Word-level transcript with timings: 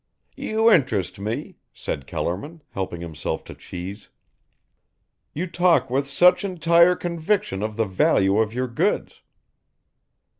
"You 0.35 0.71
interest 0.71 1.19
me," 1.19 1.57
said 1.75 2.07
Kellerman, 2.07 2.63
helping 2.71 3.01
himself 3.01 3.43
to 3.43 3.53
cheese. 3.53 4.09
"You 5.31 5.45
talk 5.45 5.91
with 5.91 6.09
such 6.09 6.43
entire 6.43 6.95
conviction 6.95 7.61
of 7.61 7.75
the 7.75 7.85
value 7.85 8.39
of 8.39 8.51
your 8.51 8.67
goods." 8.67 9.21